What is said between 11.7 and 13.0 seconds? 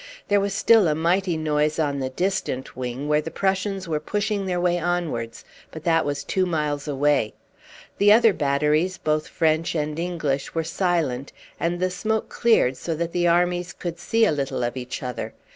the smoke cleared so